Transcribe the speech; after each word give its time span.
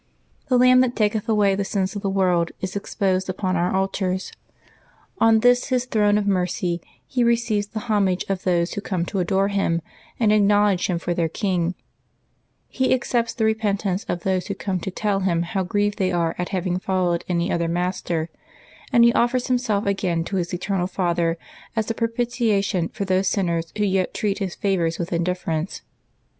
The 0.47 0.57
Lamb 0.57 0.79
that 0.79 0.95
taketh 0.95 1.29
away 1.29 1.53
the 1.53 1.63
sins 1.63 1.95
of 1.95 2.01
the 2.01 2.09
world 2.09 2.49
is 2.59 2.75
exposed 2.75 3.29
upon 3.29 3.55
our 3.55 3.71
al 3.71 3.87
tars. 3.87 4.31
On 5.19 5.41
this 5.41 5.65
His 5.67 5.85
throne 5.85 6.17
of 6.17 6.25
mercy 6.25 6.81
He 7.05 7.23
receives 7.23 7.67
the 7.67 7.81
homage 7.81 8.25
of 8.27 8.41
those 8.41 8.73
who 8.73 8.81
come 8.81 9.05
to 9.05 9.19
adore 9.19 9.49
Him 9.49 9.79
and 10.19 10.31
acknowledge 10.33 10.87
Him 10.87 10.97
for 10.97 11.13
their 11.13 11.29
King; 11.29 11.75
He 12.67 12.95
accepts 12.95 13.35
the 13.35 13.45
repentance 13.45 14.03
of 14.05 14.21
those 14.23 14.47
who 14.47 14.55
come 14.55 14.79
to 14.79 14.89
tell 14.89 15.19
Him 15.19 15.43
how 15.43 15.61
grieved 15.63 15.99
they 15.99 16.11
are 16.11 16.33
at 16.39 16.49
having 16.49 16.79
followed 16.79 17.23
any 17.29 17.51
other 17.51 17.67
master; 17.67 18.31
and 18.91 19.03
He 19.03 19.13
offers 19.13 19.49
Himself 19.49 19.85
again 19.85 20.23
to 20.23 20.37
His 20.37 20.51
Eternal 20.51 20.87
Father 20.87 21.37
as 21.75 21.91
a 21.91 21.93
propitiation 21.93 22.89
for 22.89 23.05
those 23.05 23.27
sinners 23.29 23.71
who 23.77 23.83
yet 23.83 24.15
treat 24.15 24.39
His 24.39 24.55
favors 24.55 24.97
with 24.97 25.13
indifference. 25.13 25.83